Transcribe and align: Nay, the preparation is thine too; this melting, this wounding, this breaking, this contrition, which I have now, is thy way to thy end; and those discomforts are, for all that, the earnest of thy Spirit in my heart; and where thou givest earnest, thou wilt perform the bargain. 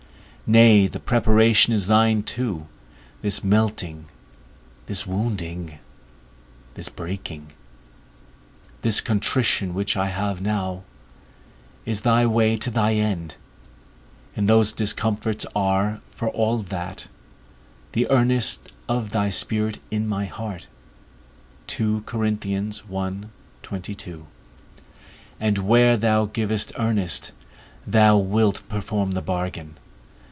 Nay, 0.53 0.85
the 0.87 0.99
preparation 0.99 1.71
is 1.71 1.87
thine 1.87 2.23
too; 2.23 2.67
this 3.21 3.41
melting, 3.41 4.07
this 4.85 5.07
wounding, 5.07 5.79
this 6.73 6.89
breaking, 6.89 7.53
this 8.81 8.99
contrition, 8.99 9.73
which 9.73 9.95
I 9.95 10.07
have 10.07 10.41
now, 10.41 10.83
is 11.85 12.01
thy 12.01 12.25
way 12.25 12.57
to 12.57 12.69
thy 12.69 12.95
end; 12.95 13.37
and 14.35 14.49
those 14.49 14.73
discomforts 14.73 15.45
are, 15.55 16.01
for 16.09 16.27
all 16.27 16.57
that, 16.57 17.07
the 17.93 18.09
earnest 18.09 18.73
of 18.89 19.11
thy 19.11 19.29
Spirit 19.29 19.79
in 19.89 20.05
my 20.05 20.25
heart; 20.25 20.67
and 21.79 22.03
where 25.59 25.95
thou 25.97 26.25
givest 26.25 26.73
earnest, 26.77 27.31
thou 27.87 28.17
wilt 28.17 28.67
perform 28.67 29.11
the 29.11 29.21
bargain. 29.21 29.77